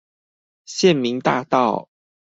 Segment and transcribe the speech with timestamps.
[0.65, 1.87] 縣民大道